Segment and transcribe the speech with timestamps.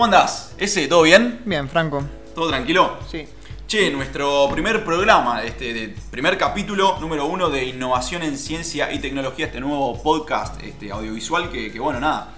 [0.00, 0.54] ¿Cómo andás?
[0.56, 0.88] ¿Ese?
[0.88, 1.42] ¿Todo bien?
[1.44, 2.02] Bien, Franco.
[2.34, 2.96] ¿Todo tranquilo?
[3.10, 3.28] Sí.
[3.66, 8.98] Che, nuestro primer programa, este de- primer capítulo número uno de innovación en ciencia y
[8.98, 12.30] tecnología, este nuevo podcast este, audiovisual que, que, bueno, nada,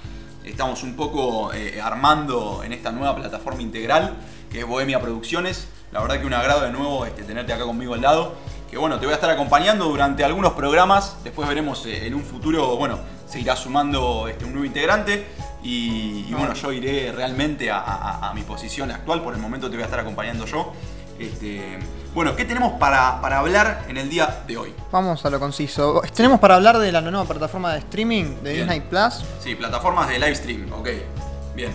[0.45, 4.17] estamos un poco eh, armando en esta nueva plataforma integral
[4.51, 5.69] que es Bohemia Producciones.
[5.93, 8.35] La verdad que un agrado de nuevo este, tenerte acá conmigo al lado.
[8.69, 11.19] Que bueno, te voy a estar acompañando durante algunos programas.
[11.23, 15.29] Después veremos eh, en un futuro, bueno, se irá sumando este, un nuevo integrante.
[15.63, 19.23] Y, y, bueno, yo iré realmente a, a- a mi posición actual.
[19.23, 20.73] Por el momento te voy a estar acompañando yo.
[21.19, 21.79] Este,
[22.15, 24.75] bueno, ¿qué tenemos para, para hablar en el día de hoy?
[24.91, 26.03] Vamos a lo conciso.
[26.15, 28.57] Tenemos para hablar de la nueva plataforma de streaming de Bien.
[28.67, 29.23] Disney Plus.
[29.41, 30.89] Sí, plataformas de live stream, ok.
[31.55, 31.71] Bien.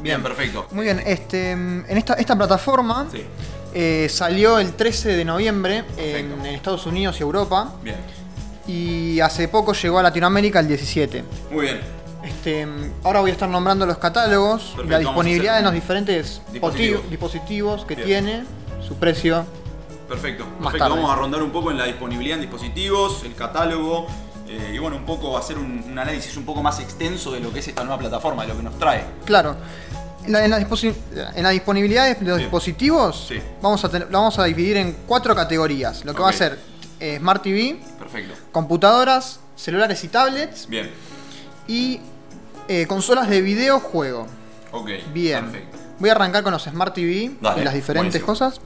[0.00, 0.66] Bien, perfecto.
[0.70, 3.22] Muy bien, este, en esta, esta plataforma Sí,
[3.74, 7.72] eh, salió el 13 de noviembre en, en Estados Unidos y Europa.
[7.82, 7.96] bien.
[8.66, 11.24] Y hace poco llegó a Latinoamérica el 17.
[11.50, 11.80] Muy bien.
[12.28, 12.66] Este,
[13.04, 17.84] ahora voy a estar nombrando los catálogos, Perfecto, la disponibilidad en los diferentes dispositivos.
[17.86, 18.06] que Bien.
[18.24, 18.44] tiene,
[18.86, 19.46] su precio.
[20.08, 20.44] Perfecto.
[20.44, 20.78] Más Perfecto.
[20.78, 20.94] tarde.
[20.96, 24.06] Vamos a rondar un poco en la disponibilidad en dispositivos, el catálogo.
[24.50, 27.52] eh, y bueno, un poco hacer un, un análisis un poco más extenso de lo
[27.52, 29.04] que es esta nueva plataforma, de lo que nos trae.
[29.26, 29.56] Claro.
[30.24, 30.94] En la, en la disposi-
[31.34, 32.38] en la disponibilidad de los Bien.
[32.38, 33.38] dispositivos, Sí.
[33.60, 36.02] vamos, a tener- lo vamos a dividir en cuatro categorías.
[36.06, 36.58] Lo que va a ser
[36.98, 38.34] eh, Smart TV, Perfecto.
[38.50, 40.90] computadoras, celulares y tablets Bien.
[41.66, 42.00] y
[42.68, 44.26] eh, consolas de videojuego.
[44.72, 44.90] Ok.
[45.12, 45.44] Bien.
[45.44, 45.78] Perfecto.
[45.98, 48.26] Voy a arrancar con los Smart TV Dale, y las diferentes buenísimo.
[48.26, 48.60] cosas.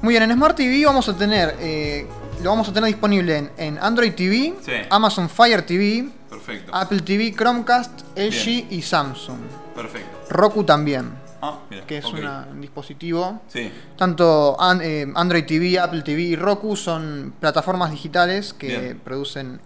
[0.00, 2.06] Muy bien, en Smart TV vamos a tener, eh,
[2.42, 4.72] lo vamos a tener disponible en, en Android TV, Sí.
[4.90, 6.74] Amazon Fire TV, Perfecto.
[6.74, 8.66] Apple TV, Chromecast, LG Bien.
[8.70, 9.38] y Samsung.
[9.74, 10.18] Perfecto.
[10.30, 11.10] Roku también,
[11.40, 11.86] Ah, mira.
[11.86, 13.40] que es una- un dispositivo.
[13.48, 13.70] Sí.
[13.96, 19.00] Tanto an- eh, Android TV, Apple TV y Roku son plataformas digitales que Bien.
[19.02, 19.60] producen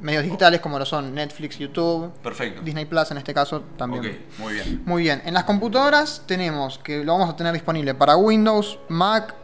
[0.00, 2.62] medios digitales como lo son Netflix, YouTube, Perfecto.
[2.62, 4.24] Disney Plus en este caso también.
[4.38, 4.82] Muy bien.
[4.84, 9.34] Muy bien, en las computadoras tenemos que lo vamos a tener disponible para Windows, Mac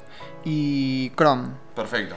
[0.44, 1.48] y Chrome.
[1.74, 2.14] Perfecto.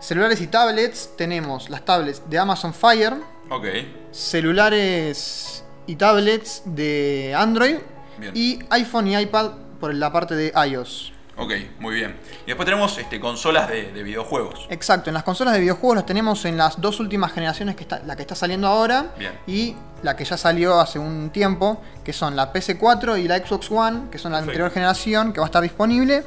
[0.00, 3.14] Celulares y tablets tenemos las tablets de Amazon Fire,
[3.50, 3.66] Ok.
[4.12, 7.76] celulares y tablets de Android
[8.18, 8.32] Bien.
[8.34, 11.12] y iPhone y iPad por la parte de iOS.
[11.36, 12.16] Ok, muy bien.
[12.44, 14.66] Y después tenemos este, consolas de, de videojuegos.
[14.68, 18.00] Exacto, en las consolas de videojuegos las tenemos en las dos últimas generaciones, que está,
[18.00, 19.32] la que está saliendo ahora Bien.
[19.46, 23.70] y la que ya salió hace un tiempo, que son la PC4 y la Xbox
[23.70, 24.50] One, que son la Perfecto.
[24.50, 26.24] anterior generación, que va a estar disponible.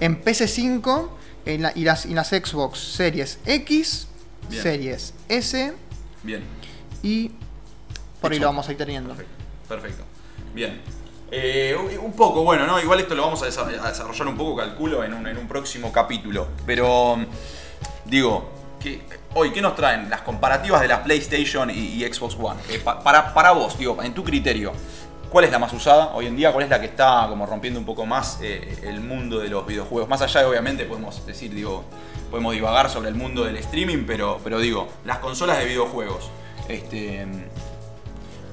[0.00, 1.08] En PC5
[1.46, 4.08] en la- y, las, y las Xbox Series X,
[4.50, 4.62] Bien.
[4.62, 5.72] Series S
[6.22, 6.42] Bien.
[7.02, 7.30] y
[8.20, 9.10] por ahí lo vamos a ir teniendo.
[9.14, 9.32] Perfecto.
[9.68, 10.04] Perfecto.
[10.54, 10.80] Bien.
[11.36, 12.80] Eh, un- poco, bueno, ¿no?
[12.80, 15.48] Igual esto lo vamos a desa- a desarrollar un poco, calculo, en un, en un
[15.48, 16.46] próximo capítulo.
[16.64, 17.16] Pero,
[18.04, 18.50] digo,
[19.34, 20.08] hoy, ¿qué nos traen?
[20.08, 22.60] Las comparativas de la PlayStation y, Xbox One.
[22.70, 24.70] Eh, pa- para, para vos, digo, en tu criterio,
[25.28, 26.52] ¿cuál es la más usada hoy en día?
[26.52, 29.66] ¿Cuál es la que está como rompiendo un poco más eh, el mundo de los
[29.66, 30.08] videojuegos?
[30.08, 31.82] Más allá de, obviamente, podemos decir, digo,
[32.30, 36.30] podemos divagar sobre el mundo del streaming, pero, pero digo, las consolas de videojuegos.
[36.68, 37.26] Este,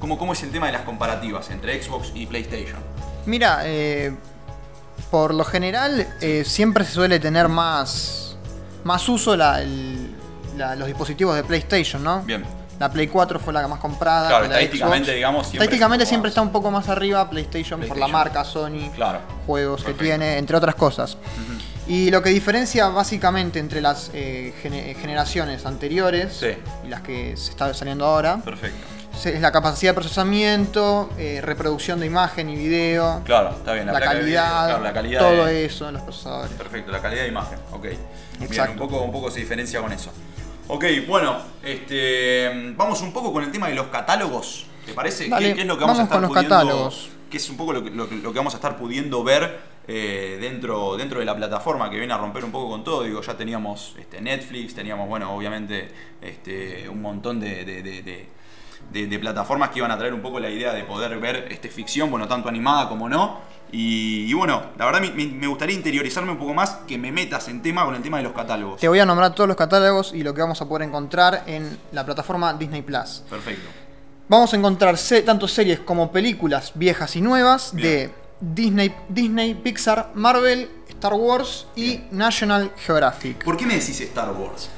[0.01, 2.79] ¿Cómo, ¿Cómo es el tema de las comparativas entre Xbox y PlayStation?
[3.25, 4.12] Mira, eh,
[5.12, 8.35] por lo general eh, siempre se suele tener más,
[8.84, 10.09] más uso la- el-
[10.57, 12.23] la- los dispositivos de PlayStation, ¿no?
[12.23, 12.44] Bien.
[12.79, 14.28] La Play 4 fue la más comprada.
[14.28, 15.16] Claro, estadísticamente, Xbox.
[15.16, 19.19] digamos, siempre Estadísticamente siempre está un poco más arriba PlayStation, por la marca, Sony, Claro.
[19.45, 20.00] juegos Perfecto.
[20.00, 21.16] que tiene, entre otras cosas.
[21.88, 26.53] Y lo que diferencia básicamente entre las eh, gene- generaciones anteriores Sí.
[26.83, 28.78] y las que se está saliendo ahora Perfecto.
[29.13, 33.86] Es la capacidad de procesamiento, eh, reproducción de imagen y video, Claro, está bien.
[33.86, 36.53] la, video, calidad, claro, la calidad todo de- eso en los procesadores.
[36.53, 37.81] Perfecto, la calidad de imagen, ok.
[37.83, 37.97] Bien,
[38.41, 38.71] Exacto.
[38.74, 40.12] un poco, un poco se diferencia con eso.
[40.68, 45.27] Ok, bueno, este, vamos un poco con el tema de los catálogos, ¿te parece?
[45.27, 47.09] Dale, ¿Qué, qué es lo que vamos, a estar con los pudiendo, catálogos.
[47.30, 49.71] qué es un poco lo que, lo que- lo que vamos a estar pudiendo ver
[49.88, 53.03] eh, dentro, dentro de la plataforma que viene a romper un poco con todo?
[53.03, 55.89] Digo, ya teníamos este, Netflix, teníamos, bueno, obviamente
[56.21, 58.27] este, un montón de- de- de- de,
[58.91, 61.69] de, de plataformas que iban a traer un poco la idea de poder ver este,
[61.69, 63.39] ficción, bueno, tanto animada como no.
[63.73, 67.61] Y, y bueno, la verdad me, gustaría interiorizarme un poco más, que me metas en
[67.61, 68.81] tema con el tema de los catálogos.
[68.81, 71.77] Te voy a nombrar todos los catálogos y lo que vamos a poder encontrar en
[71.93, 73.23] la plataforma Disney Plus.
[73.29, 73.69] Perfecto.
[74.27, 77.88] Vamos a encontrar se- tanto series como películas viejas y nuevas Bien.
[77.88, 82.07] de Disney, Disney, Pixar, Marvel, Star Wars y Bien.
[82.11, 83.43] National Geographic.
[83.45, 84.69] ¿Por qué me decís Star Wars?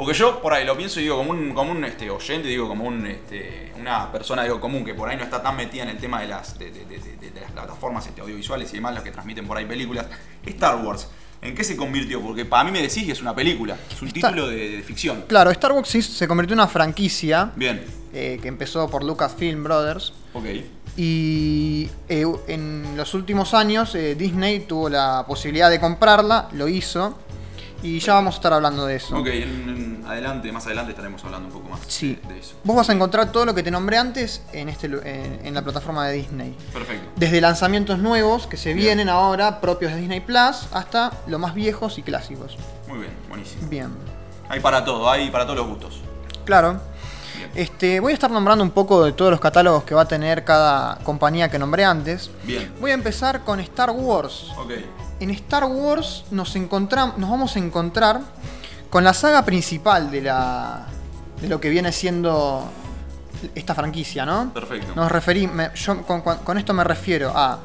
[0.00, 2.66] Porque yo por ahí lo pienso y digo como un, como un este, oyente, digo
[2.68, 5.90] como un, este, una persona digo, común que por ahí no está tan metida en
[5.90, 8.94] el tema de las, de, de- de- de- de las plataformas este, audiovisuales y demás,
[8.94, 10.06] las que transmiten por ahí películas.
[10.46, 11.06] Star Wars,
[11.42, 12.22] ¿en qué se convirtió?
[12.22, 15.24] Porque para mí me decís que es una película, es un título de, de ficción.
[15.28, 19.62] Claro, Star Wars sí se convirtió en una franquicia Bien, eh, que empezó por Lucasfilm
[19.62, 20.14] Brothers.
[20.32, 20.44] ok.
[20.96, 27.18] Y eh, en los últimos años eh, Disney tuvo la posibilidad de comprarla, lo hizo.
[27.82, 29.16] Y ya vamos a estar hablando de eso.
[29.18, 32.18] Ok, en- en adelante, más adelante estaremos hablando un poco más Sí.
[32.26, 32.54] de, de eso.
[32.64, 35.62] Vos vas a encontrar todo lo que te nombré antes en, este, en, en la
[35.62, 36.54] plataforma de Disney.
[36.72, 37.08] Perfecto.
[37.16, 38.86] Desde lanzamientos nuevos que se Bien.
[38.86, 42.56] vienen ahora, propios de Disney Plus, hasta los más viejos y clásicos.
[42.88, 43.68] Muy bien, buenísimo.
[43.68, 43.88] Bien.
[44.48, 46.00] Hay para todo, hay para todos los gustos.
[46.44, 46.80] Claro.
[47.54, 50.44] Este, voy a estar nombrando un poco de todos los catálogos que va a tener
[50.44, 52.30] cada compañía que nombré antes.
[52.44, 52.72] Bien.
[52.80, 54.46] Voy a empezar con Star Wars.
[54.58, 54.72] Ok.
[55.20, 58.20] En Star Wars nos nos vamos a encontrar
[58.88, 60.86] con la saga principal de la
[61.40, 62.64] de lo que viene siendo
[63.54, 64.52] esta franquicia, ¿no?
[64.52, 64.92] Perfecto.
[64.94, 67.58] Nos referí, me- yo con, esto me refiero a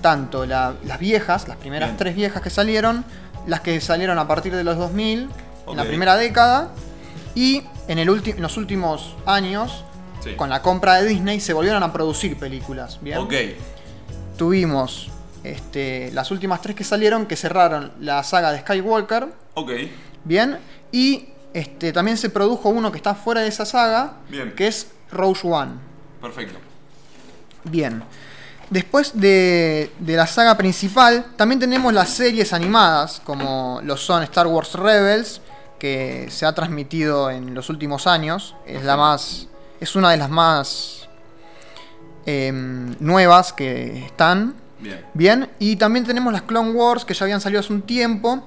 [0.00, 1.96] tanto la- las viejas, las primeras Bien.
[1.98, 3.04] tres viejas que salieron,
[3.46, 5.28] las que salieron a partir de los 2000,
[5.66, 6.68] en la primera década,
[7.34, 9.84] y en, el ulti- en los últimos años,
[10.22, 10.34] Sí.
[10.36, 12.98] con la compra de Disney, se volvieron a producir películas.
[13.02, 13.18] ¿bien?
[13.18, 13.34] Ok.
[14.38, 15.10] Tuvimos
[15.42, 19.70] este, las últimas tres que salieron, que cerraron la saga de Skywalker, Ok.
[20.24, 20.58] ¿bien?
[20.90, 24.54] Y este, también se produjo uno que está fuera de esa saga, Bien.
[24.56, 25.72] que es Rogue One.
[26.20, 26.58] Perfecto.
[27.64, 28.02] Bien.
[28.70, 34.46] Después de, de la saga principal, también tenemos las series animadas, como lo son Star
[34.46, 35.40] Wars Rebels,
[35.84, 38.56] que se ha transmitido en los últimos años.
[38.64, 39.48] Es la más.
[39.80, 41.10] Es una de las más
[42.24, 44.54] em, nuevas que están.
[44.80, 45.04] Bien.
[45.12, 45.50] Bien.
[45.58, 48.44] Y también tenemos las Clone Wars, que ya habían salido hace un tiempo.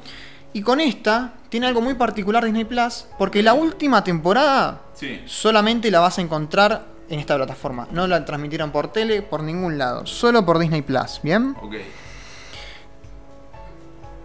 [0.54, 5.22] Y con esta tiene algo muy particular Disney Plus, porque la última temporada Sí.
[5.28, 7.88] solamente la vas a encontrar en esta plataforma.
[7.92, 10.08] No la transmitieron por tele, por ningún lado.
[10.08, 11.56] Solo por Disney Plus, ¿bien?
[11.62, 11.76] Ok.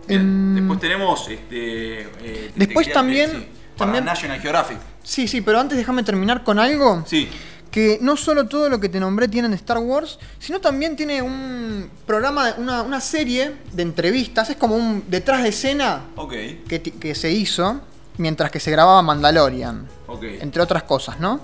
[0.06, 2.00] Después tenemos este.
[2.02, 3.36] eh, Después te también- sí,
[3.76, 4.78] para también- National Geographic.
[5.02, 7.04] Sí, sí, pero antes déjame terminar con algo.
[7.06, 7.28] Sí.
[7.70, 11.22] Que no solo todo lo que te nombré tiene en Star Wars, sino también tiene
[11.22, 14.50] un programa, una, una serie de entrevistas.
[14.50, 16.32] Es como un detrás de escena Ok.
[16.68, 17.80] que, que se hizo
[18.18, 19.88] mientras que se grababa Mandalorian.
[20.06, 20.24] Ok.
[20.40, 21.40] entre otras cosas, ¿no?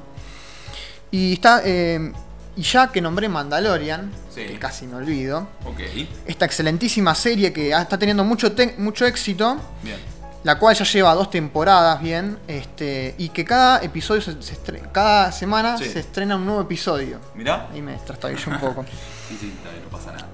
[1.10, 1.62] Y está.
[1.64, 2.12] eh,
[2.58, 4.44] y ya que nombré Mandalorian, Sí.
[4.46, 5.80] que casi me olvido, Ok.
[6.26, 9.96] esta excelentísima serie que está teniendo mucho, te- mucho éxito, Bien.
[10.44, 14.56] la cual ya lleva dos temporadas, bien, este, y que cada episodio, se, se
[14.92, 15.84] cada semana Sí.
[15.88, 17.20] se estrena un nuevo episodio.
[17.34, 17.68] Mirá.
[17.72, 18.84] Ahí me trastabillé un poco.
[19.28, 19.52] Sí, sí,
[19.84, 20.26] no pasa nada.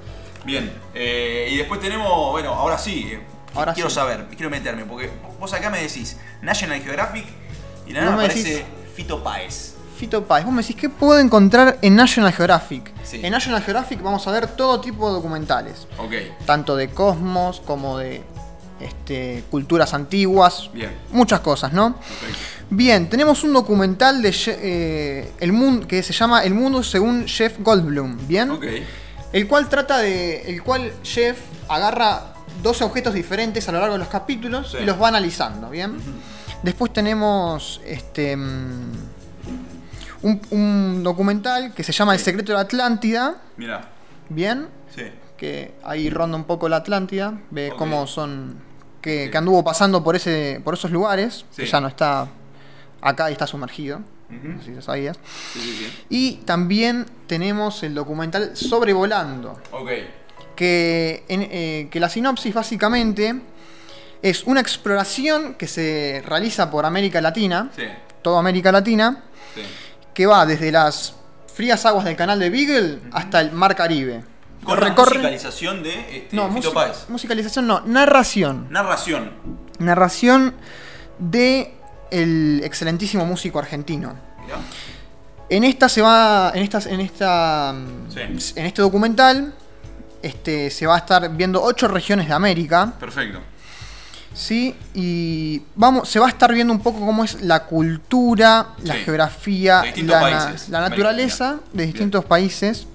[0.44, 3.20] Bien, eh, y después tenemos, bueno, ahora sí, eh,
[3.54, 3.96] Ahora quiero sí.
[3.96, 5.10] saber, quiero meterme, porque
[5.40, 7.24] vos acá me decís National Geographic
[7.88, 9.74] y nada me me aparece decís- Fito Páez.
[10.04, 12.92] Fito Páez, vos me decís, ¿qué puedo encontrar en National Geographic?
[13.02, 13.20] Sí.
[13.22, 15.86] En National Geographic vamos a ver todo tipo de documentales.
[15.96, 16.12] Ok,
[16.44, 18.22] tanto de cosmos como de
[18.80, 21.94] este, culturas antiguas, bien, muchas cosas, ¿no?
[22.68, 27.54] Bien, tenemos un documental de eh, el mundo que se llama El mundo según Jeff
[27.60, 28.50] Goldblum, ¿bien?
[28.50, 28.66] Ok,
[29.32, 34.00] El cual trata de el cual Jeff agarra dos objetos diferentes a lo largo de
[34.00, 34.78] los capítulos Sí.
[34.82, 35.96] y los va analizando, ¿bien?
[36.62, 39.13] Después tenemos este mm,
[40.24, 43.88] un, un documental que se llama El secreto de la Atlántida, mira,
[44.28, 44.68] ¿bien?
[44.94, 45.02] sí,
[45.36, 48.56] que ahí ronda un poco la Atlántida, ve cómo son,
[49.00, 49.30] que, Sí.
[49.30, 51.72] que anduvo pasando por ese por esos lugares, que Sí.
[51.72, 52.28] ya no está
[53.02, 54.00] acá y está sumergido,
[54.30, 55.18] no sé si lo sabías.
[55.52, 56.04] sí, sí, sí.
[56.08, 59.90] Y también tenemos el documental Sobrevolando, Ok,
[60.56, 63.34] que, en- eh, que la sinopsis básicamente
[64.22, 67.82] es una exploración que se realiza por América Latina, sí,
[68.22, 69.60] toda América Latina, sí.
[70.14, 71.14] Que va desde las
[71.52, 74.24] frías aguas del canal de Beagle hasta el mar Caribe.
[74.64, 77.04] Con Recorre- musicalización de este, No, Fito musi- Páez.
[77.08, 78.66] musicalización no, narración.
[78.70, 79.32] Narración.
[79.78, 80.54] Narración
[81.18, 81.74] de
[82.10, 84.14] el excelentísimo músico argentino.
[84.42, 84.56] Mirá.
[85.50, 86.50] En esta se va.
[86.54, 87.74] En esta, en esta.
[88.08, 88.52] Sí.
[88.56, 89.52] En este documental.
[90.22, 92.94] Este, se va a estar viendo ocho regiones de América.
[92.98, 93.40] Perfecto.
[94.34, 94.74] ¿Sí?
[94.94, 99.82] Y vamos, se va a estar viendo un poco cómo es la cultura, la geografía,
[99.96, 101.68] la, na- la naturaleza América.
[101.72, 102.86] de distintos países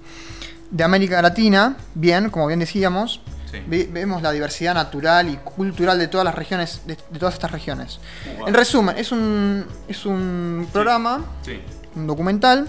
[0.69, 1.77] de América Latina.
[1.95, 3.21] Bien, como bien decíamos.
[3.51, 3.57] Sí.
[3.67, 7.51] Ve- vemos la diversidad natural y cultural de todas las regiones, de, de todas estas
[7.51, 7.99] regiones.
[8.37, 8.47] Wow.
[8.49, 11.59] En resumen, es un, es un programa, Sí.
[11.95, 12.67] un documental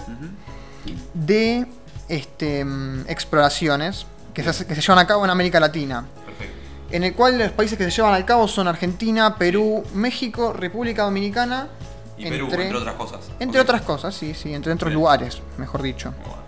[1.12, 1.66] de
[2.08, 6.04] este, mm, exploraciones que se, que se llevan a cabo en América Latina.
[6.24, 6.59] Perfecto.
[6.90, 11.02] En el cual los países que se llevan a cabo son Argentina, Perú, México, República
[11.02, 11.68] Dominicana.
[12.18, 13.20] Y Perú, entre otras cosas.
[13.38, 14.98] Entre otras cosas, sí, sí, entre otros Bien.
[14.98, 16.12] lugares, mejor dicho.
[16.26, 16.40] Bueno.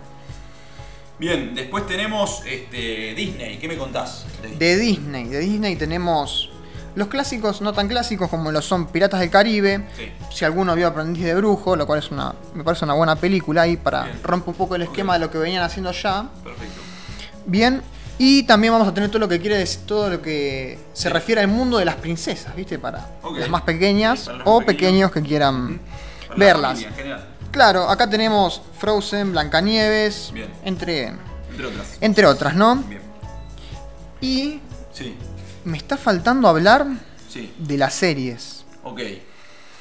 [1.17, 3.57] Bien, después tenemos este, Disney.
[3.57, 4.25] ¿Qué me contás?
[4.57, 5.25] de Disney?
[5.25, 6.49] De Disney, tenemos
[6.95, 9.87] Los clásicos no tan clásicos como lo son Piratas del Caribe.
[9.97, 10.11] Sí.
[10.31, 13.61] Si alguno vio Aprendiz de Brujo, lo cual es una, me parece una buena película
[13.63, 16.29] ahí para romper un poco el esquema de lo que venían haciendo ya.
[16.43, 16.81] Perfecto.
[17.45, 17.81] Bien.
[18.17, 21.41] Y también vamos a tener todo lo que quiere decir, todo lo que se refiere
[21.41, 22.77] al mundo de las princesas, ¿viste?
[22.79, 25.79] Para las más pequeñas para o pequeños que quieran
[26.27, 26.83] Para verlas.
[26.83, 27.27] familia.
[27.51, 30.49] Claro, acá tenemos Frozen, Blancanieves, Bien.
[30.63, 31.07] entre,
[31.49, 31.97] Entre otras.
[32.01, 32.75] entre otras, ¿no?
[32.77, 33.01] Bien.
[34.21, 34.59] Y
[34.93, 35.15] Sí.
[35.65, 36.85] me está faltando hablar
[37.29, 37.53] Sí.
[37.57, 38.65] de las series.
[38.83, 38.97] Ok.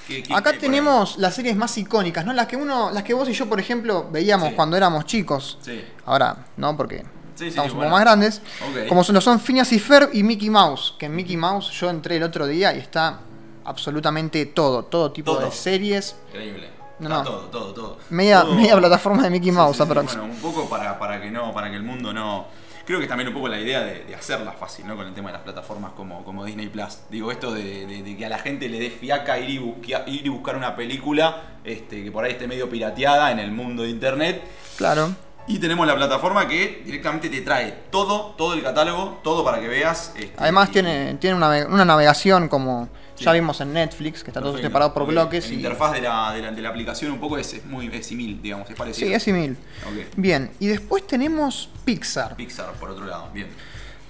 [0.08, 2.32] ¿Qué- qué- Acá qué tenemos las series más icónicas, ¿no?
[2.32, 4.54] Las que uno, las que vos y yo, por ejemplo, veíamos Sí.
[4.54, 5.58] cuando éramos chicos.
[5.62, 5.82] Sí.
[6.06, 7.90] Ahora, no, porque Sí, estamos un bueno.
[7.90, 8.42] poco más grandes.
[8.88, 10.94] Como son- lo son Phineas y Ferb y Mickey Mouse.
[10.98, 13.20] Que en Mickey Mouse yo entré el otro día y está
[13.64, 15.46] absolutamente todo, todo tipo Todo.
[15.46, 16.16] de series.
[16.28, 16.70] Increíble.
[16.98, 17.22] No, no.
[17.22, 17.98] Todo, todo, todo.
[18.10, 19.82] Media, Todo- media plataforma de Mickey Mouse, sí.
[19.84, 22.46] Bueno, un poco para, para que no, para que el mundo no.
[22.84, 24.96] Creo que es también un poco la idea de, de hacerla fácil, ¿no?
[24.96, 26.98] Con el tema de las plataformas como, como Disney Plus.
[27.10, 30.26] Digo, esto de, de- de que a la gente le dé fiaca ir y, ir
[30.26, 33.90] y buscar una película este, que por ahí esté medio pirateada en el mundo de
[33.90, 34.42] internet.
[34.76, 35.14] Claro.
[35.48, 39.66] Y tenemos la plataforma que directamente te trae todo, todo el catálogo, todo para que
[39.68, 40.12] veas.
[40.16, 43.24] este, Además y- tiene, tiene una, una navegación como Sí.
[43.24, 45.46] ya vimos en Netflix, que está todo separado por bloques.
[45.48, 47.88] La y- interfaz de la, de, la, de la aplicación un poco es, es muy
[47.92, 49.08] es simil, digamos, es parecido.
[49.08, 49.56] Sí, es simil.
[49.86, 50.14] Ok.
[50.16, 52.36] Bien, y después tenemos Pixar.
[52.36, 53.48] Pixar, por otro lado, bien.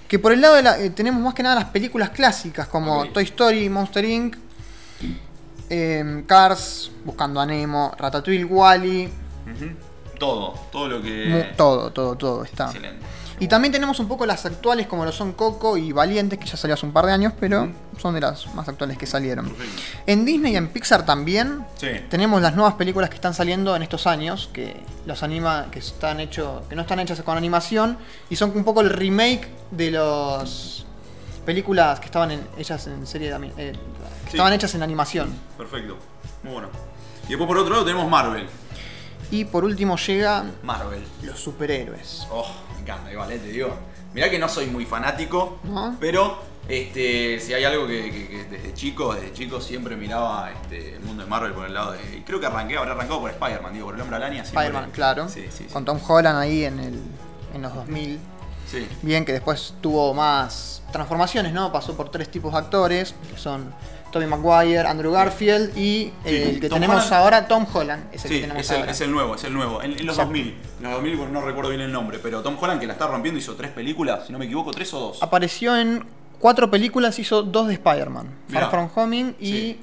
[0.07, 0.79] Que por el lado de la.
[0.79, 3.07] eh, tenemos más que nada las películas clásicas como.
[3.09, 4.37] Toy Story, Monster Inc.,
[5.71, 9.09] em, Cars, Buscando a Nemo, Ratatouille, Wally.
[10.23, 11.53] Todo, todo lo que.
[11.57, 12.67] todo, todo, todo está.
[12.67, 13.05] Excelente.
[13.41, 16.57] Y también tenemos un poco las actuales como lo son Coco y Valientes, que ya
[16.57, 17.69] salió hace un par de años, pero
[18.01, 19.49] son de las más actuales que salieron.
[19.49, 19.83] Perfecto.
[20.07, 21.89] En Disney y en Pixar también Sí.
[22.09, 24.77] tenemos las nuevas películas que están saliendo en estos años, que
[25.07, 27.99] los anima, que están hechos, que no están hechas con animación
[28.31, 30.85] y son un poco el remake de las
[31.45, 33.73] películas que estaban en- hechas en serie de, eh, que
[34.31, 34.37] Sí.
[34.37, 35.35] estaban hechas en animación.
[35.59, 35.97] Perfecto.
[36.45, 36.69] Muy bueno.
[37.27, 38.47] Y después por otro lado tenemos Marvel.
[39.33, 41.03] Y por último llegan Marvel.
[41.23, 42.27] los superhéroes.
[42.31, 43.75] Oh, me encanta, igual, eh, te digo.
[44.15, 45.97] Mirá que no soy muy fanático, ¿No?
[45.99, 50.97] pero este, si hay algo que, que- que desde chico, desde chico siempre miraba este,
[50.97, 52.19] el mundo de Marvel por el lado de.
[52.19, 54.43] Y creo que arranqué, habré arrancado por Spider-Man, digo, por el hombre araña.
[54.43, 55.29] Spider-Man, claro.
[55.29, 55.73] Sí, sí, sí.
[55.73, 57.01] Con Tom Holland ahí en, el,
[57.55, 58.19] en los 2000.
[58.71, 58.87] Sí.
[59.03, 61.73] Bien, que después tuvo más transformaciones, ¿no?
[61.73, 63.73] Pasó por tres tipos de actores, que son
[64.13, 67.13] Tobey Maguire, Andrew Garfield y Sí, el que Tom tenemos Holland.
[67.15, 68.05] ahora, Tom Holland.
[68.13, 68.91] Es el Sí, que tenemos es el, ahora.
[68.93, 69.83] es el nuevo, es el nuevo.
[69.83, 70.33] En, en los Exacto.
[70.33, 70.55] 2000.
[70.79, 73.39] En los 2000 no recuerdo bien el nombre, pero Tom Holland que la está rompiendo
[73.41, 75.23] hizo tres películas, si no me equivoco, tres o dos.
[75.23, 76.05] Apareció en
[76.39, 78.29] cuatro películas, hizo dos de Spider-Man.
[78.49, 79.47] Far From Homing y...
[79.51, 79.81] Sí.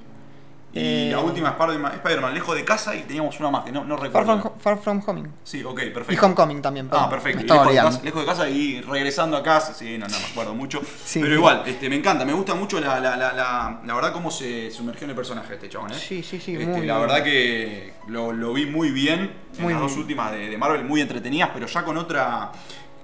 [0.72, 3.84] Y eh, la última Spider-Man, Spider-Man lejos de casa y teníamos una más que no,
[3.84, 4.40] no Far recuerdo.
[4.42, 5.28] From, Far From Homing.
[5.44, 6.14] Sí, ok, perfecto.
[6.14, 6.90] Y Homecoming también.
[6.92, 7.42] Ah, perfecto.
[7.42, 10.54] Lejos, de casa, lejos de casa y regresando a casa, sí, no, no me acuerdo
[10.54, 10.80] mucho.
[11.04, 11.22] Sí.
[11.22, 14.30] Pero igual, este, me encanta, me gusta mucho la, la, la, la, la verdad cómo
[14.30, 15.96] se sumergió en el personaje este chabón, ¿eh?
[15.96, 19.80] Sí, sí, sí, Este, muy La verdad que lo, lo vi muy bien en las
[19.82, 22.52] dos últimas de, de Marvel, muy entretenidas, pero ya con otra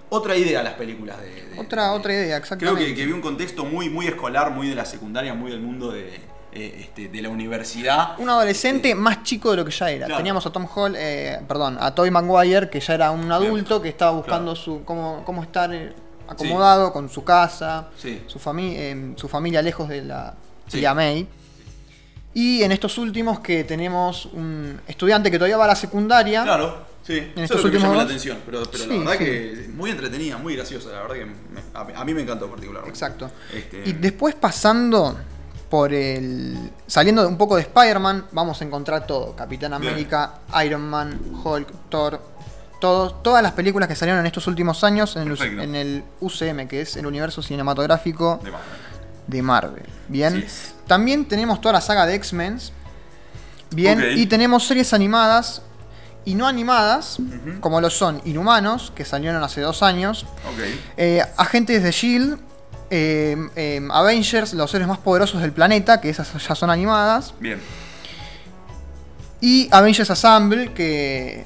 [0.10, 1.30] otra idea las películas de...
[1.50, 2.86] de- Otra, de- otra idea, Creo exactamente.
[2.86, 5.92] que, que vi un contexto muy, muy escolar, muy de la secundaria, muy del mundo
[5.92, 6.20] de,
[6.56, 8.18] eh, este, de la universidad.
[8.20, 10.06] Un adolescente más chico de lo que ya era.
[10.08, 10.18] Claro.
[10.20, 13.90] Teníamos a Tom Hall, eh, perdón, a Tobey Maguire, que ya era un adulto que
[13.90, 15.94] estaba buscando su cómo, cómo estar eh,
[16.28, 18.24] acomodado con su casa, Sí.
[18.28, 20.34] su, fami- eh, su familia lejos de la
[20.68, 20.80] Sí.
[20.80, 21.28] tía May.
[22.34, 26.44] Y en estos últimos que tenemos un estudiante que todavía va a la secundaria.
[26.44, 27.18] Claro, sí.
[27.34, 28.38] Eso estos es lo que me llamó la atención.
[28.46, 30.90] Pero, la verdad que muy entretenida, muy graciosa.
[30.92, 31.36] La verdad que me-
[31.74, 32.90] a, a mí me encantó particularmente.
[32.90, 33.32] Exacto.
[33.54, 35.18] Este, Y después pasando
[35.70, 36.72] por el.
[36.88, 39.36] saliendo un poco de Spider-Man, vamos a encontrar todo.
[39.36, 39.94] Capitán Bien.
[39.94, 42.22] América, Iron Man, Hulk, Thor.
[42.80, 46.68] Todos, todas las películas que salieron en estos últimos años en el, en el UCM,
[46.68, 48.70] que es el universo cinematográfico de Marvel.
[49.28, 49.86] de Marvel.
[50.08, 50.46] Bien.
[50.86, 52.60] También tenemos toda la saga de X-Men.
[53.72, 54.04] Bien.
[54.16, 55.62] Y tenemos series animadas
[56.26, 57.18] y no animadas,
[57.60, 60.26] como lo son Inhumanos, que salieron hace dos años.
[60.98, 62.40] Eh, Agentes de Shield,
[62.90, 67.34] eh, eh, Avengers, los seres más poderosos del planeta, que esas ya son animadas.
[67.40, 67.60] Bien.
[69.42, 71.46] Y Avengers Assemble, que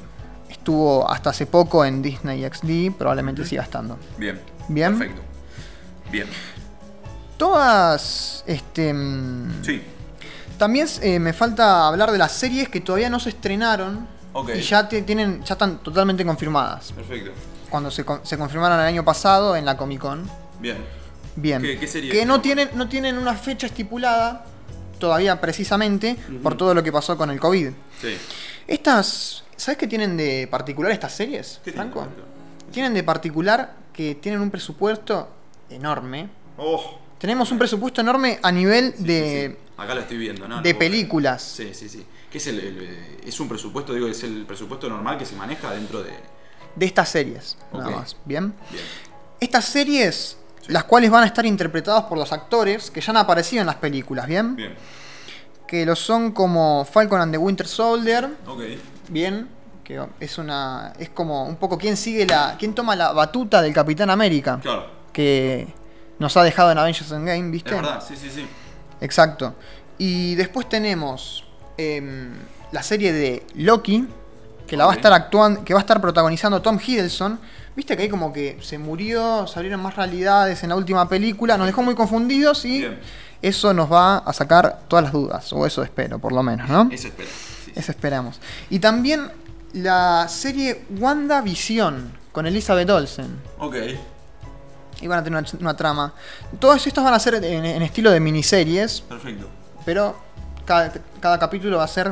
[0.50, 3.98] estuvo hasta hace poco en Disney XD, probablemente siga estando.
[4.18, 4.40] Bien.
[4.68, 4.98] Bien.
[4.98, 5.22] Perfecto.
[6.12, 6.28] Bien.
[7.38, 8.44] Todas.
[8.48, 8.94] Este.
[8.94, 9.82] mm, Sí.
[10.58, 14.08] También eh, me falta hablar de las series que todavía no se estrenaron.
[14.34, 14.50] Ok.
[14.56, 15.42] Y ya te- tienen.
[15.44, 16.92] ya están totalmente confirmadas.
[16.92, 17.32] Perfecto.
[17.70, 20.30] Cuando se confirmaron el año pasado en la Comic Con.
[20.60, 20.78] Bien.
[21.42, 21.62] Bien.
[21.62, 22.42] ¿Qué- qué series que no tenemos?
[22.42, 24.46] tienen, no tienen una fecha estipulada
[25.00, 27.70] todavía precisamente por todo lo que pasó con el COVID.
[28.02, 28.18] Sí.
[28.68, 29.44] Estas.
[29.56, 32.00] ¿Sabes qué tienen de particular estas series, ¿Qué Franco?
[32.02, 32.72] tiene?
[32.72, 35.28] Tienen de particular que tienen un presupuesto
[35.70, 36.30] enorme.
[36.58, 39.66] Oh, Tenemos un presupuesto enorme a nivel de, Sí.
[39.76, 40.62] Acá lo estoy viendo, ¿no?
[40.62, 41.42] de No, películas.
[41.42, 42.06] Sí, sí, sí.
[42.32, 45.72] ¿Qué es el, el- es un presupuesto, digo, es el presupuesto normal que se maneja
[45.74, 46.12] dentro de.
[46.76, 48.16] de estas series, nada más.
[48.24, 48.54] Bien.
[48.72, 48.84] Bien.
[49.42, 50.38] Estas series,
[50.70, 53.76] las cuales van a estar interpretadas por los actores que ya han aparecido en las
[53.76, 54.56] películas, ¿bien?
[54.56, 54.76] Bien.
[55.68, 58.62] Que lo son como Falcon and the Winter Soldier, Ok.
[59.10, 59.48] bien,
[59.84, 63.74] que es una es como un poco quién sigue la quién toma la batuta del
[63.74, 64.88] Capitán América, Claro.
[65.14, 65.68] que
[66.18, 67.70] nos ha dejado en Avengers Endgame, ¿viste?
[67.72, 68.46] Es verdad, sí, sí, sí.
[69.02, 69.56] Exacto.
[69.98, 71.46] Y después tenemos
[71.78, 72.32] em,
[72.72, 74.08] la serie de Loki,
[74.68, 77.40] que la va a estar actuando, que va a estar protagonizando Tom Hiddleston.
[77.76, 81.58] Viste que ahí como que se murió, se abrieron más realidades en la última película,
[81.58, 83.00] nos dejó muy confundidos y Bien.
[83.42, 86.90] eso nos va a sacar todas las dudas, o eso espero, por lo menos, ¿no?
[86.92, 87.30] Eso espera.
[87.30, 87.72] Sí, sí.
[87.76, 88.40] Eso esperamos.
[88.70, 89.32] Y también
[89.74, 93.40] la serie WandaVision con Elizabeth Olsen.
[93.60, 93.76] Ok.
[95.02, 96.14] Y van a tener una, una trama.
[96.60, 99.48] Todas estas van a ser en, en estilo de miniseries, Perfecto.
[99.86, 100.18] pero
[100.66, 102.12] cada, cada capítulo va a ser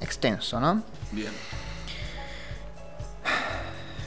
[0.00, 0.82] extenso, ¿no?
[1.12, 1.30] Bien.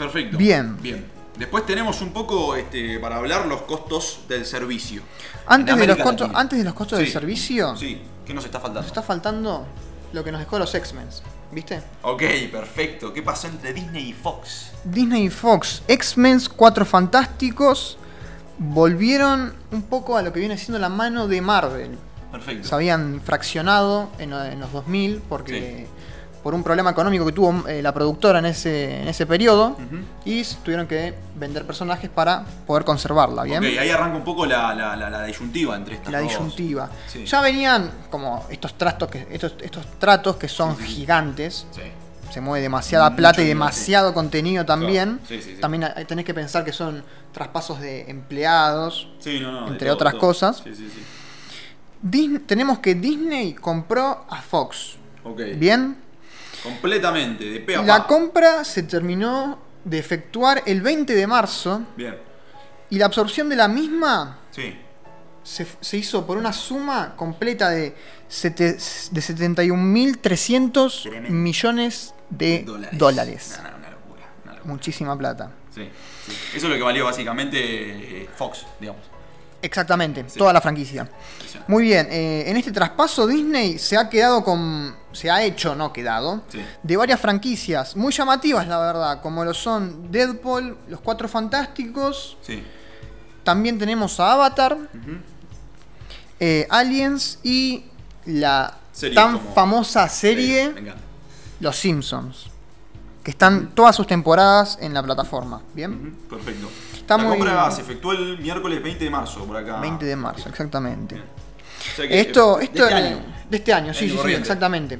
[0.01, 0.35] Perfecto.
[0.35, 0.81] Bien.
[0.81, 1.05] Bien.
[1.37, 5.03] Después tenemos un poco este, para hablar los costos del servicio.
[5.45, 8.01] Antes, de los, costos, antes de los costos del servicio, Sí.
[8.25, 8.81] ¿Qué nos está faltando?
[8.81, 9.67] nos está faltando
[10.11, 11.07] lo que nos dejó los X-Men,
[11.51, 11.81] ¿viste?
[12.01, 13.13] Ok, perfecto.
[13.13, 14.71] ¿Qué pasó entre Disney y Fox?
[14.83, 17.99] Disney y Fox, X-Men, Cuatro Fantásticos,
[18.57, 21.97] volvieron un poco a lo que viene siendo la mano de Marvel.
[22.31, 22.67] Perfecto.
[22.67, 25.87] se habían fraccionado en, en los 2000 porque
[26.43, 29.77] por un problema económico que tuvo eh, la productora en ese, en ese periodo
[30.25, 33.59] y tuvieron que vender personajes para poder conservarla, ¿bien?
[33.63, 36.29] Ok, ahí arranca un poco la, la, la, la disyuntiva entre estas la dos.
[36.29, 36.89] disyuntiva.
[37.07, 37.25] Sí.
[37.25, 41.67] Ya venían como estos tratos que, estos, estos tratos que son gigantes.
[41.71, 41.81] Sí.
[42.31, 45.17] Se mueve demasiada Mucho plata y demasiado contenido también.
[45.17, 45.61] Claro, sí, sí, sí.
[45.61, 49.09] También tenés que pensar que son traspasos de empleados.
[49.19, 49.65] Sí, no, no.
[49.65, 50.21] de Entre todo, otras todo.
[50.21, 50.61] cosas.
[50.63, 51.03] Sí, sí, sí.
[52.01, 54.95] Dis- tenemos que Disney compró a Fox.
[55.25, 55.41] Ok.
[55.57, 55.97] ¿Bien?
[56.63, 58.07] Completamente, de pe a La pa.
[58.07, 62.17] compra se terminó de efectuar el 20 de marzo Bien.
[62.89, 64.75] y la absorción de la misma Sí.
[65.43, 67.95] se, se hizo por una suma completa de,
[68.27, 68.73] sete-
[69.11, 71.29] de 71.300 Tremendo.
[71.31, 72.97] millones de dólares.
[72.99, 73.59] dólares.
[73.63, 74.73] No, no, una locura, una locura.
[74.73, 75.51] Muchísima plata.
[75.73, 75.89] Sí,
[76.27, 76.31] sí.
[76.55, 77.57] Eso es lo que valió básicamente
[78.23, 79.01] eh, Fox, digamos.
[79.61, 80.39] Exactamente, Sí.
[80.39, 81.07] toda la franquicia.
[81.67, 84.95] Muy bien, eh, en este traspaso Disney se ha quedado con.
[85.11, 86.61] se ha hecho, no quedado, Sí.
[86.83, 92.63] de varias franquicias muy llamativas, la verdad, como lo son Deadpool, Los Cuatro Fantásticos, Sí.
[93.43, 94.77] también tenemos a Avatar,
[96.39, 97.83] eh, Aliens y
[98.25, 98.77] la
[99.13, 100.73] tan como- famosa serie.
[101.59, 102.45] Los Simpsons,
[103.23, 106.17] que están todas sus temporadas en la plataforma, ¿bien?
[106.29, 106.69] Perfecto.
[107.01, 109.79] Está la muy- compra se efectuó el miércoles 20 de marzo por acá.
[109.79, 111.15] 20 de marzo, exactamente.
[111.15, 111.27] Bien.
[111.27, 113.17] O sea que, Esto, de esto este año.
[113.49, 114.99] de este año, sí, sí, sí, exactamente.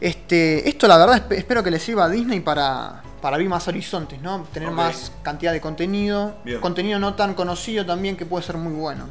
[0.00, 3.66] Este, esto la verdad espe- espero que le sirva a Disney para, para abrir más
[3.68, 4.46] horizontes, ¿no?
[4.52, 6.60] Tener más cantidad de contenido, Bien.
[6.60, 9.08] contenido no tan conocido también que puede ser muy bueno.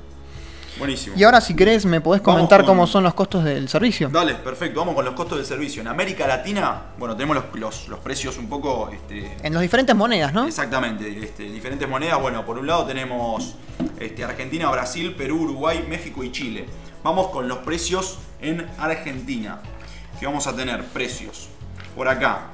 [0.78, 1.16] Buenísimo.
[1.18, 4.10] Y ahora si querés me podés comentar con- cómo son los costos del servicio.
[4.10, 4.80] Dale, perfecto.
[4.82, 5.82] Vamos con los costos del servicio.
[5.82, 8.90] En América Latina, bueno, tenemos los, los- los precios un poco.
[8.92, 10.46] Este, En las diferentes monedas, ¿no?
[10.46, 12.20] Exactamente, este, diferentes monedas.
[12.22, 13.56] Bueno, por un lado tenemos
[14.00, 16.66] este, Argentina, Brasil, Perú, Uruguay, México y Chile.
[17.04, 19.60] Vamos con los precios en Argentina.
[20.20, 21.48] Que vamos a tener precios
[21.96, 22.48] por acá.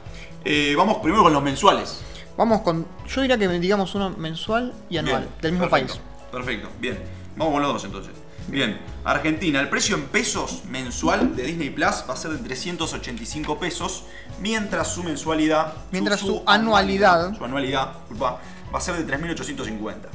[0.45, 2.01] Eh, vamos primero con los mensuales.
[2.38, 6.31] Vamos con, yo diría que digamos uno mensual y anual, Bien, del mismo perfecto, país.
[6.31, 6.97] Perfecto, bien.
[7.41, 8.13] Vamos con los dos entonces.
[8.49, 13.60] Bien, Argentina, el precio en pesos mensual de Disney Plus va a ser de 385
[13.60, 14.04] pesos,
[14.39, 15.73] mientras su mensualidad.
[15.91, 18.39] Mientras su anualidad- Su anualidad, disculpa,
[18.71, 20.10] va a ser de 3.850.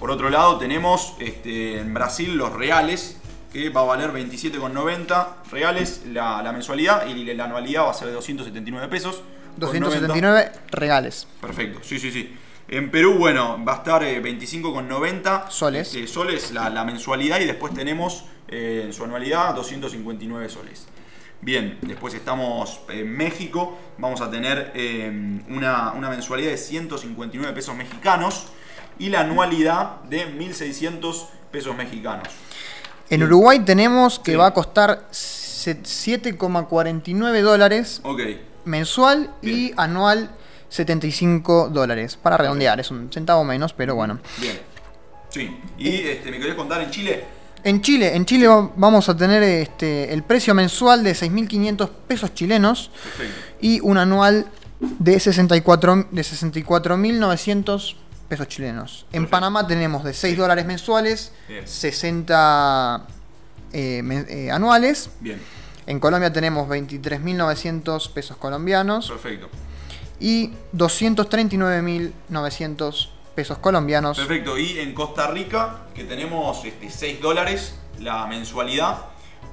[0.00, 3.18] Por otro lado, tenemos este, en Brasil los reales,
[3.52, 8.08] que va a valer 27,90 reales la, la mensualidad y la anualidad va a ser
[8.08, 9.22] de 279 pesos.
[9.60, 10.08] con 90.
[10.08, 11.28] 279 regales.
[11.40, 12.36] Perfecto, sí, sí, sí.
[12.68, 15.94] En Perú, bueno, va a estar eh, 25,90 Soles.
[15.94, 20.86] este, soles la, la mensualidad y después tenemos eh, en su anualidad 259 soles.
[21.40, 27.74] Bien, después estamos en México, vamos a tener eh, una, una mensualidad de 159 pesos
[27.74, 28.48] mexicanos
[28.98, 32.28] y la anualidad de 1600 pesos mexicanos.
[33.08, 33.22] En.
[33.22, 34.36] Uruguay tenemos que Sí.
[34.36, 38.02] va a costar se- 7,49 dólares
[38.64, 40.30] mensual y anual
[40.68, 42.16] 75 dólares.
[42.20, 44.18] Para redondear, es un centavo menos, pero bueno.
[44.38, 44.58] bien.
[45.30, 47.24] Sí, y este, ¿me querés contar en Chile?
[47.64, 52.32] En Chile, en Chile va- vamos a tener este, el precio mensual de 6.500 pesos
[52.32, 53.34] chilenos Perfecto.
[53.60, 54.46] y un anual
[54.80, 57.96] de 64 de 64.900
[58.28, 59.06] pesos chilenos.
[59.06, 59.30] En Perfecto.
[59.30, 61.66] Panamá tenemos de 6 dólares mensuales, Bien.
[61.66, 63.06] 60
[63.72, 65.10] eh, eh, anuales.
[65.20, 65.40] Bien,
[65.86, 69.48] En Colombia tenemos 23.900 pesos colombianos perfecto.
[70.20, 74.16] Y 239.900 pesos colombianos.
[74.18, 78.98] Perfecto, y en Costa Rica, que tenemos este, 6 dólares la mensualidad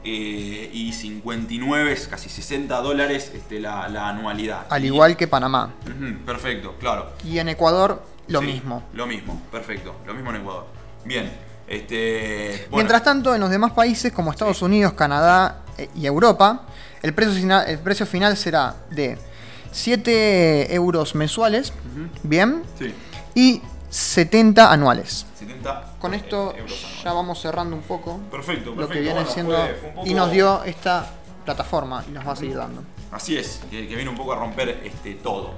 [0.03, 4.65] eh, y 59, casi 60 dólares este, la, la anualidad.
[4.69, 5.73] Al Y- igual que Panamá.
[6.25, 7.11] Perfecto, claro.
[7.23, 8.83] Y en Ecuador lo Sí, mismo.
[8.93, 9.95] Lo mismo, perfecto.
[10.05, 10.65] Lo mismo en Ecuador.
[11.05, 11.31] Bien,
[11.67, 12.65] este.
[12.69, 16.63] bueno, Mientras tanto, en los demás países como Estados Unidos, Canadá eh, y Europa,
[17.03, 19.17] el precio, el precio final será de
[19.75, 21.73] 7 euros mensuales,
[22.23, 22.93] bien, Sí,
[23.35, 25.25] y 70 anuales.
[25.37, 27.03] 70 Con esto euros anuales.
[27.03, 28.81] ya vamos cerrando un poco Perfecto, perfecto.
[28.81, 31.05] lo que viene Bueno, siendo fue- fue un poco- y nos dio esta
[31.43, 32.83] plataforma y nos va a seguir dando.
[33.11, 35.51] Así es, que, que viene un poco a romper este, todo.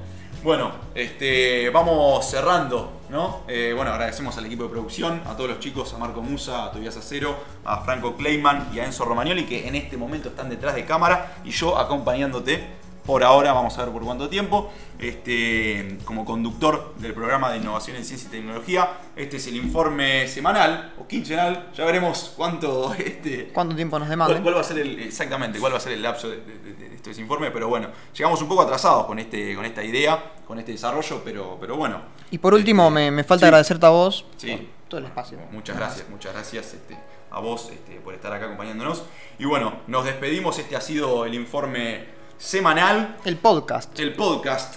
[0.44, 3.42] Bueno, este, vamos cerrando, ¿no?
[3.48, 6.72] Eh, bueno, agradecemos al equipo de producción, a todos los chicos, a Marco Musa, a
[6.72, 10.76] Tobias Acero, a Franco Kleiman y a Enzo Romagnoli, que en este momento están detrás
[10.76, 12.68] de cámara y yo acompañándote
[13.08, 17.96] por ahora, vamos a ver por cuánto tiempo, este, como conductor del programa de innovación
[17.98, 18.90] en ciencia y tecnología.
[19.16, 24.20] Este es el informe semanal o quincenal, ya veremos cuánto este, ¿Cuánto tiempo nos ¿Cuál,
[24.20, 24.44] demanden?
[24.44, 26.90] cuál va a ser el, exactamente, cuál va a ser el lapso de, de- de-
[26.90, 27.50] de este informe?
[27.50, 31.58] Pero bueno, llegamos un poco atrasados con, este, con esta idea, con este desarrollo, pero,
[31.60, 32.02] pero bueno.
[32.30, 33.46] Y por último, Este, me, me falta sí.
[33.46, 34.52] agradecerte a vos Sí.
[34.52, 35.38] por todo el espacio.
[35.52, 36.98] Muchas gracias, muchas gracias este,
[37.32, 39.04] a vos este, por estar acá acompañándonos.
[39.40, 40.60] Y bueno, nos despedimos.
[40.60, 43.98] Este ha sido el informe semanal, El podcast.
[44.00, 44.76] el podcast,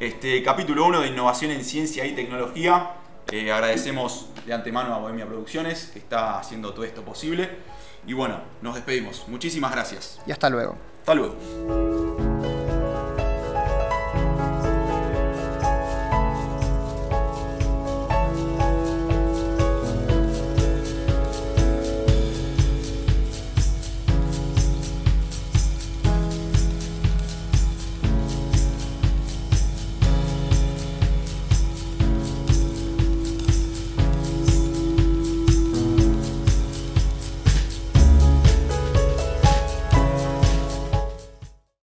[0.00, 2.92] este, capítulo 1 de innovación en ciencia y tecnología.
[3.30, 7.50] Eh, agradecemos de antemano a Bohemia Producciones que está haciendo todo esto posible.
[8.06, 9.24] Y bueno, nos despedimos.
[9.28, 10.20] Muchísimas gracias.
[10.26, 10.76] Y hasta luego.
[11.00, 12.03] Hasta luego.